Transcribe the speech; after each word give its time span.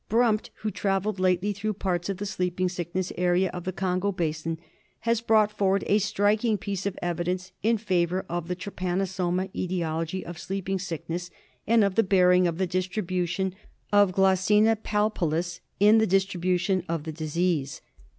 Brumpt, 0.09 0.49
who 0.61 0.71
travelled 0.71 1.19
lately 1.19 1.53
through 1.53 1.73
parts 1.73 2.09
of 2.09 2.17
the 2.17 2.25
Sleeping 2.25 2.67
Sickness 2.69 3.13
area 3.19 3.51
of 3.51 3.65
the 3.65 3.71
Congo 3.71 4.11
basin, 4.11 4.57
has 5.01 5.21
brought 5.21 5.51
forward 5.51 5.83
a 5.85 5.99
striking 5.99 6.57
piece 6.57 6.87
of 6.87 6.97
evidence 7.03 7.51
in 7.61 7.77
favour 7.77 8.25
of 8.27 8.47
the 8.47 8.55
trypanosoma 8.55 9.51
etiology 9.55 10.25
of 10.25 10.39
Sleeping 10.39 10.79
Sickness 10.79 11.29
and 11.67 11.83
of 11.83 11.93
the 11.93 12.01
bearing 12.01 12.47
of 12.47 12.57
the 12.57 12.65
distribution 12.65 13.53
of 13.93 14.11
Glossina 14.13 14.75
palpalis 14.75 15.59
in 15.79 15.99
the 15.99 16.07
dis 16.07 16.25
tribution 16.25 16.83
of 16.89 17.03
the 17.03 17.11
disease. 17.13 17.81